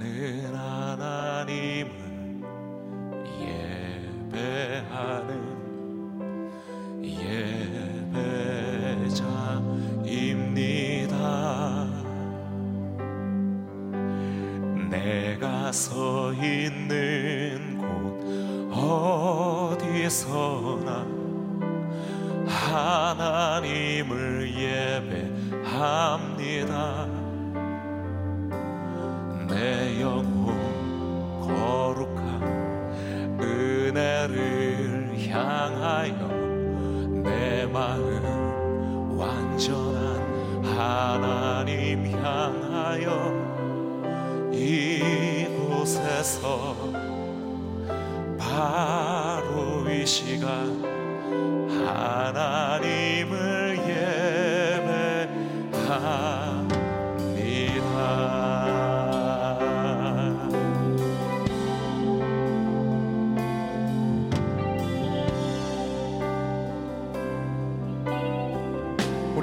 [0.00, 0.69] manera.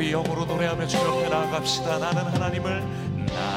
[0.08, 1.98] 우리 영으로 노래하며 주님께 나아갑시다.
[2.00, 2.82] 나는 하나님을
[3.26, 3.57] 나.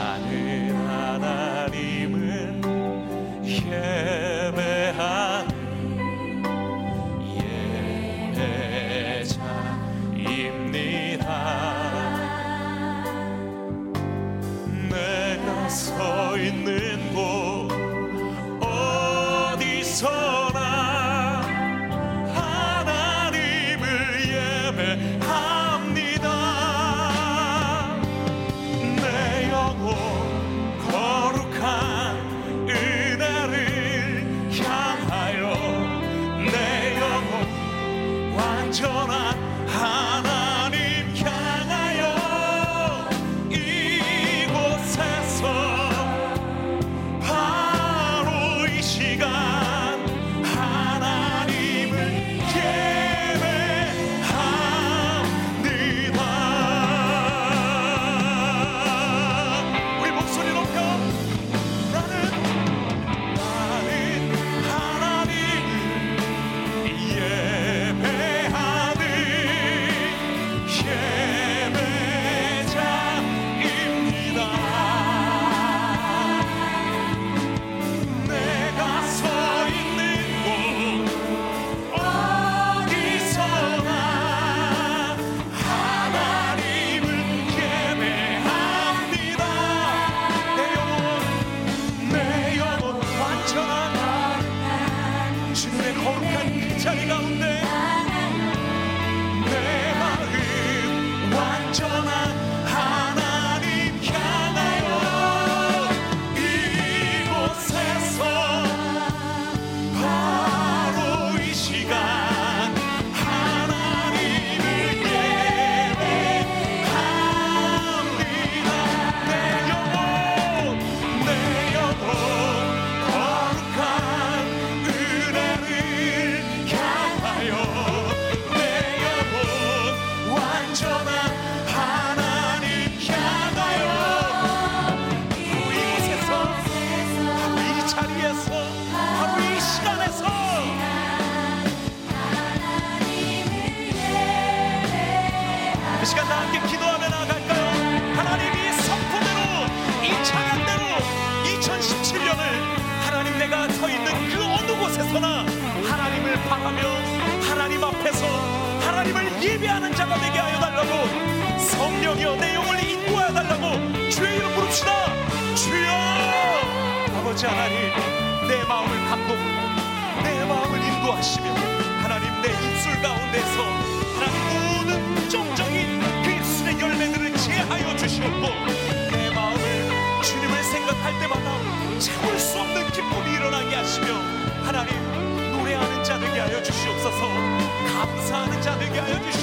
[189.01, 189.40] Hallelujah.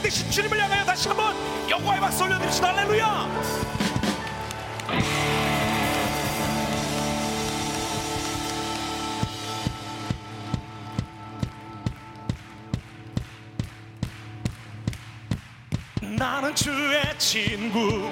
[0.00, 1.36] 반드시 주님을 향하여 다시 한번
[1.68, 2.68] 영광의 박수 올려드립시다.
[2.68, 3.28] 할렐루야!
[16.18, 18.10] 나는 주의 친구.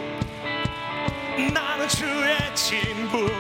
[1.54, 3.30] 나는 주의 친구.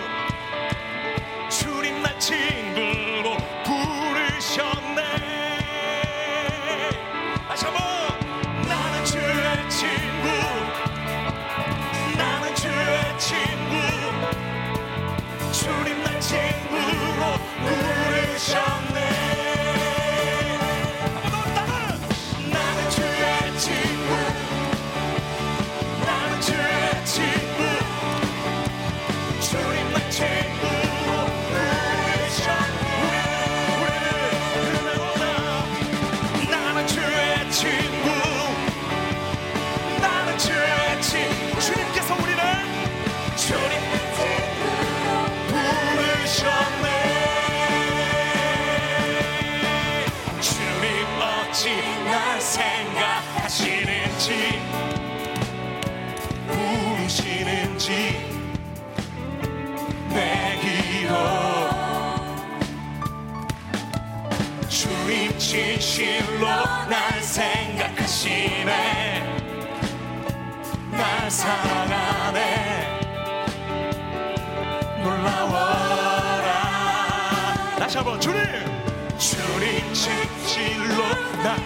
[79.98, 81.02] 진실로
[81.42, 81.56] 나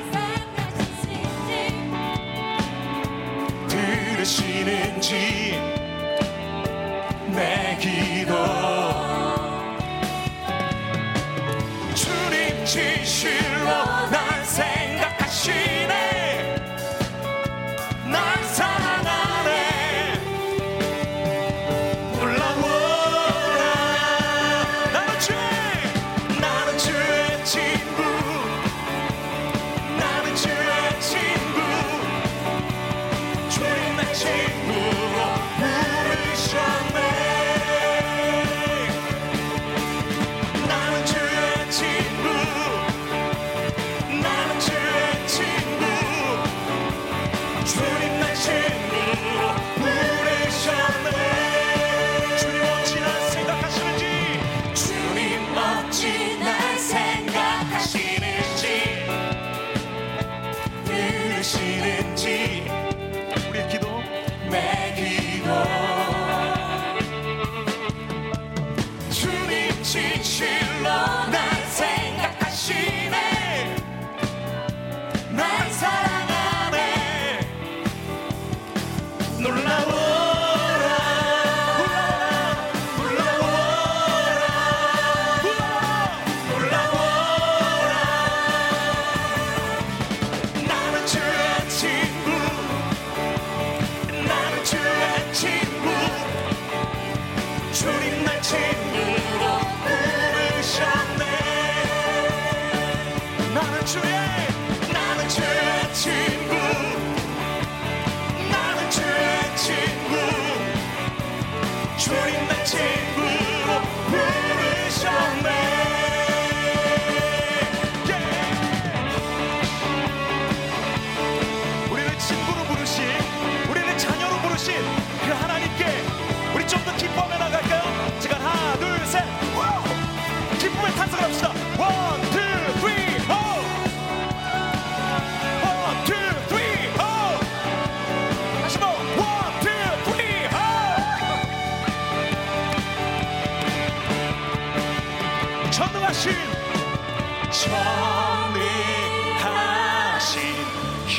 [3.69, 5.61] 들으시는지
[7.27, 8.33] 내 기도.
[11.95, 13.52] 주님 진실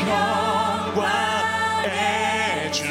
[0.08, 1.92] 영광의
[2.72, 2.84] 주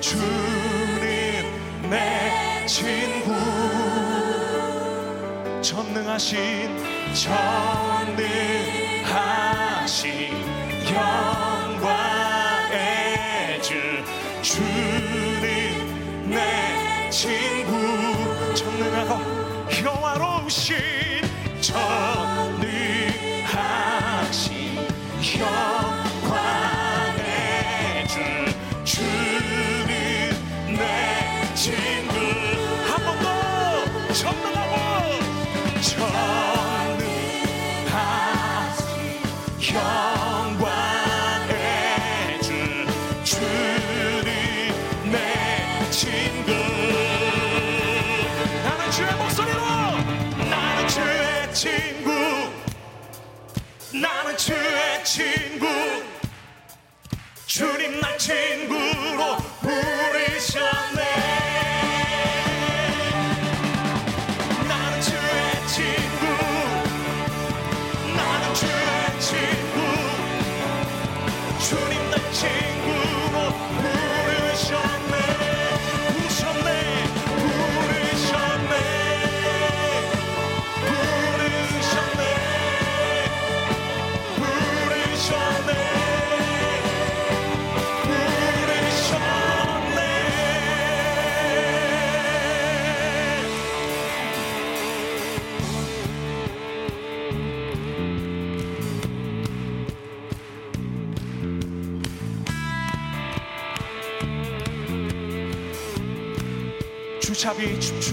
[0.00, 1.44] 주님
[1.88, 3.34] 내 친구
[5.62, 6.76] 전능하신
[7.14, 8.30] 전능하신
[10.92, 12.76] 영광의
[13.62, 13.74] 주
[14.42, 17.72] 주님 내 친구
[18.54, 19.14] 전능하고
[19.70, 20.76] 효화로우신
[21.60, 22.50] 전능하신
[25.38, 25.79] 영
[55.10, 55.99] 친구.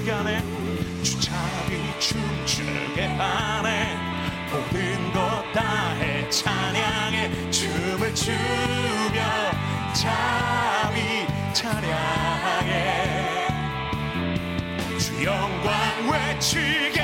[0.08, 0.42] 시간에
[1.04, 3.98] 주차비 춤추게 하네
[4.50, 8.32] 모든 것 다해 찬양에 춤을 추며
[9.94, 13.48] 잠이 찬양에
[14.98, 16.97] 주 영광 외치기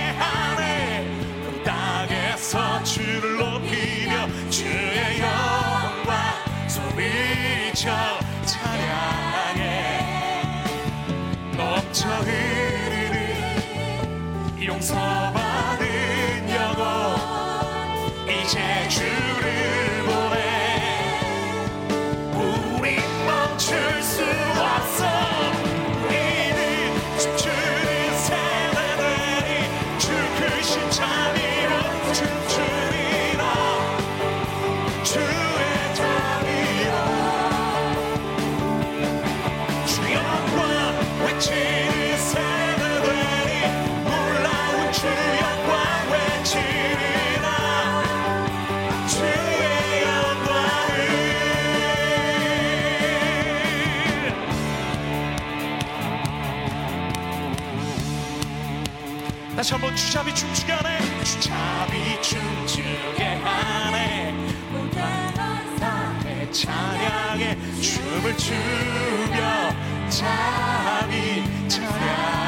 [60.64, 60.98] 시간에
[61.42, 64.32] 자비춤추게 하네
[64.72, 69.72] 모자란 사회 찬양에 춤을 추며
[70.10, 72.43] 차비 찬양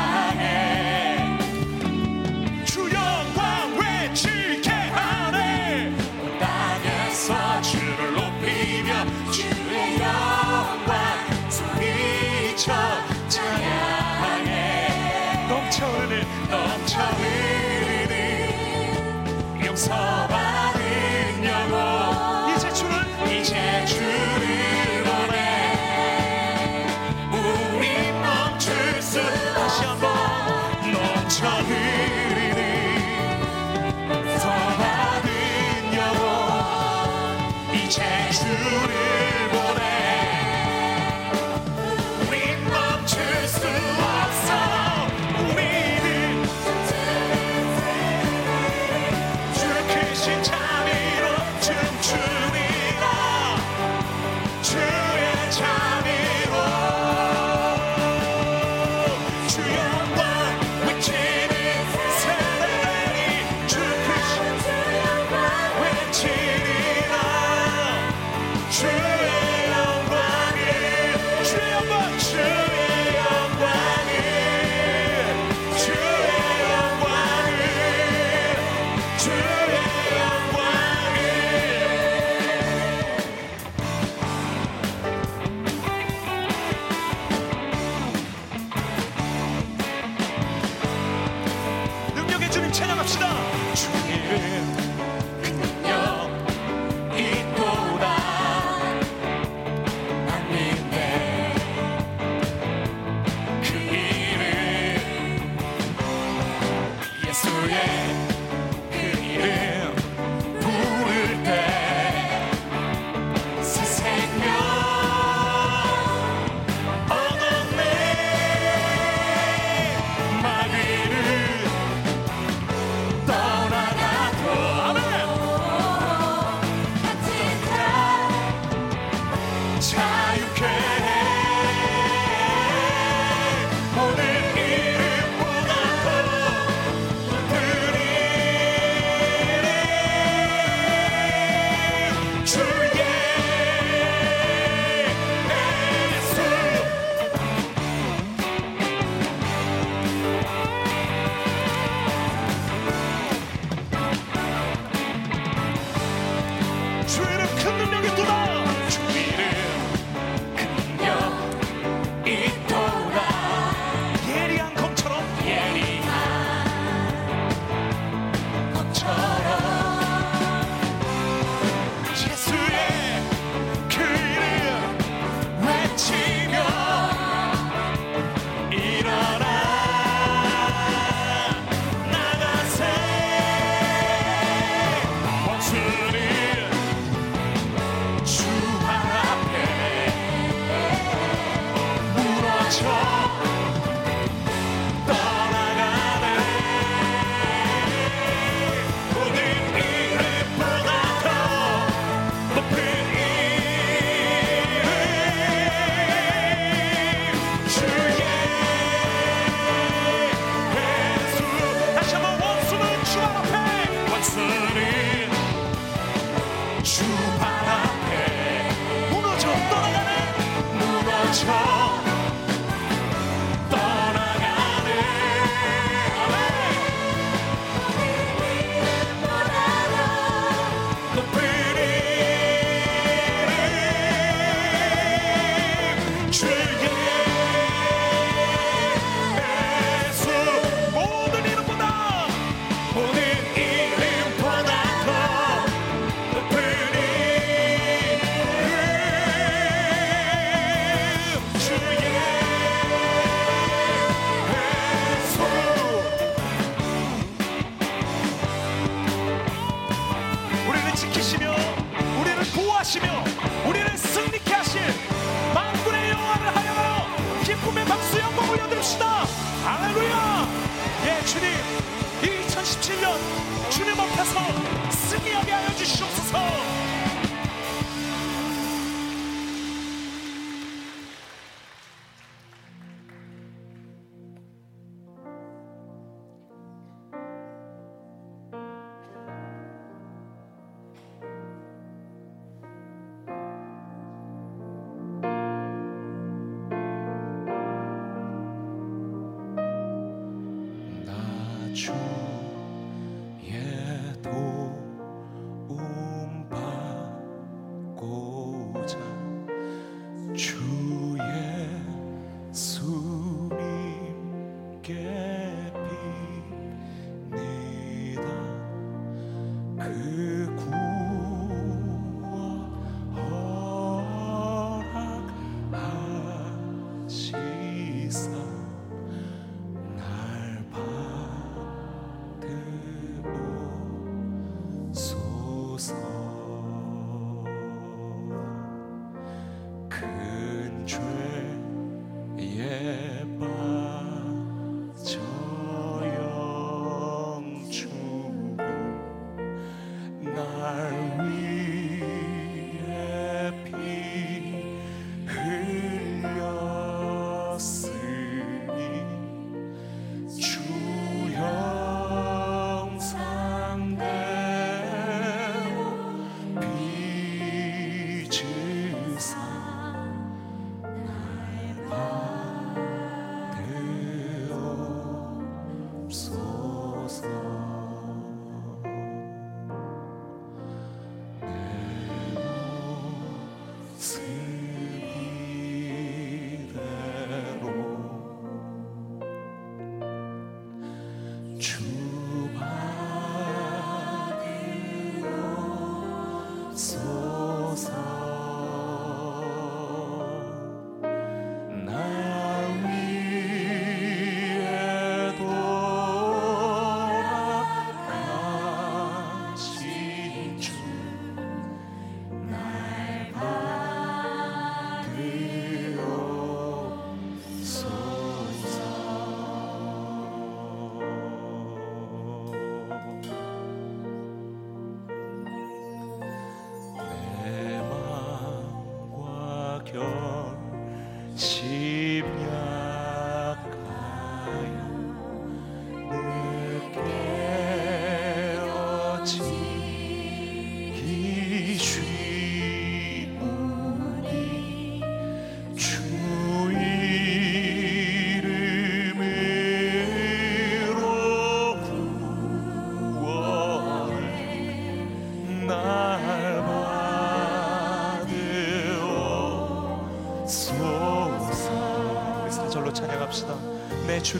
[464.26, 464.40] 주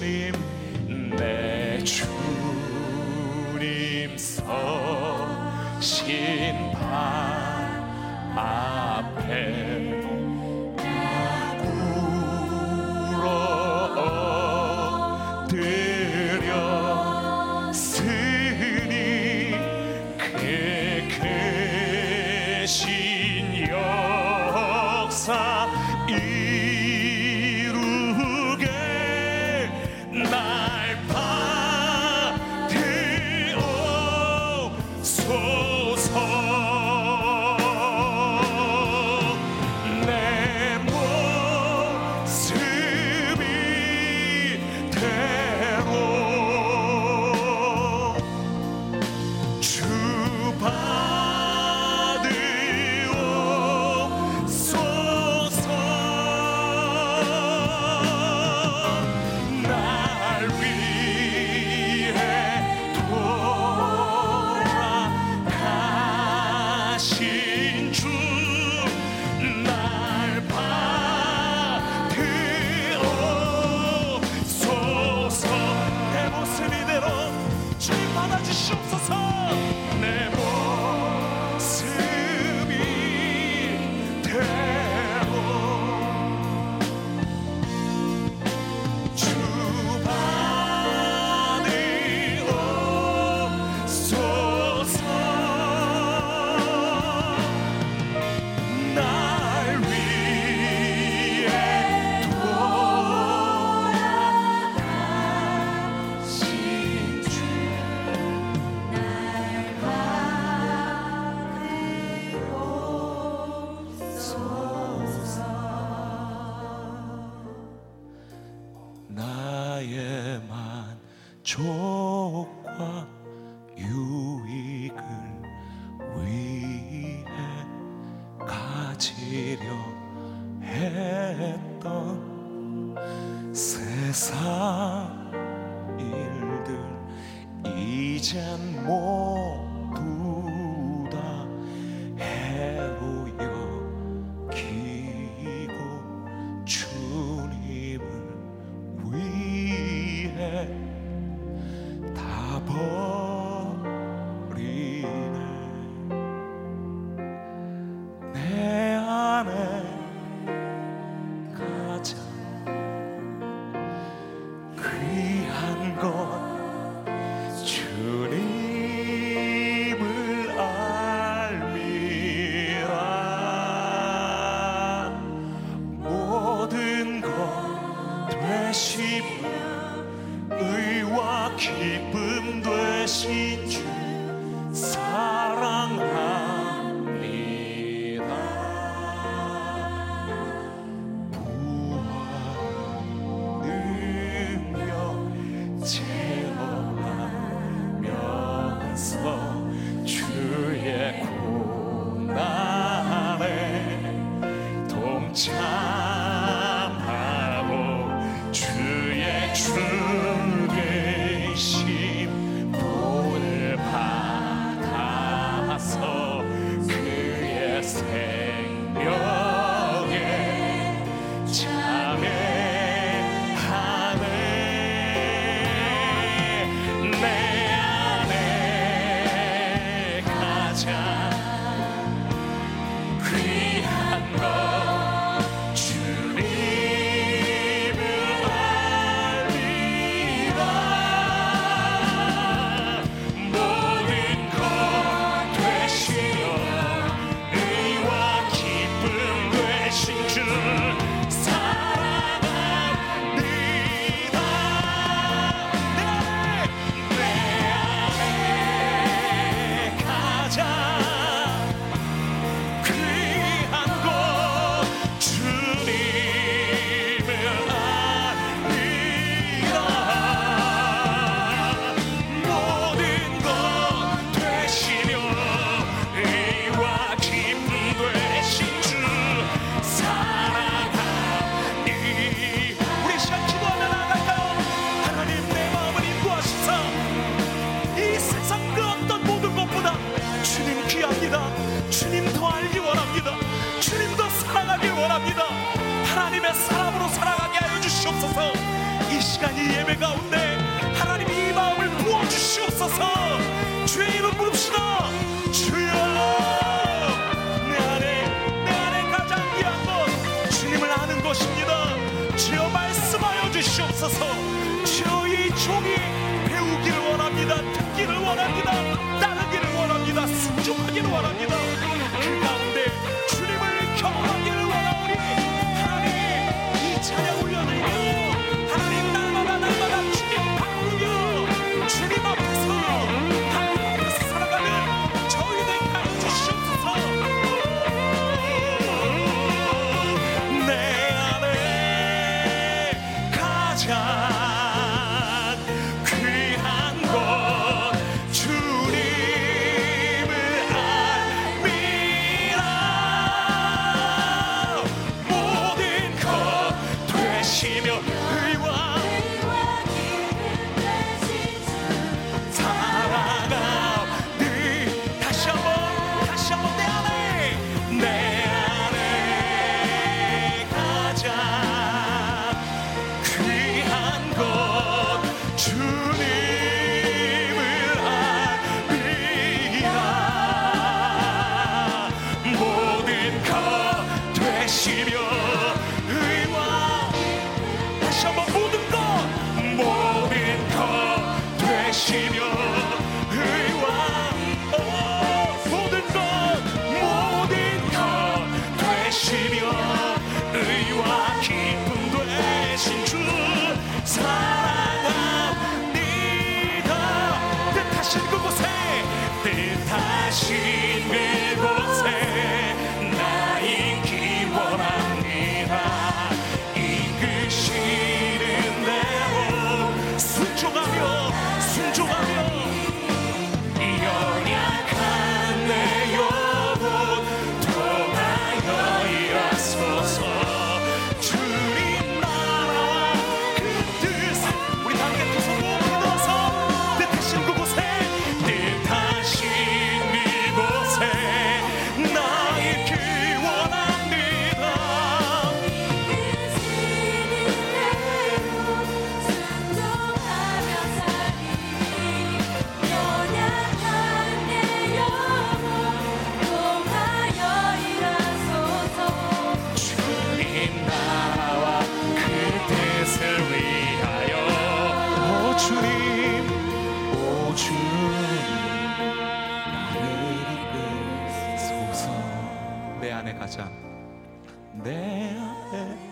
[475.06, 476.05] yeah.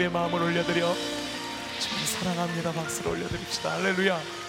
[0.00, 0.94] 우리의 마음을 올려드려
[1.78, 2.72] 참 사랑합니다.
[2.72, 3.72] 박수를 올려드립시다.
[3.72, 4.39] 할렐루야.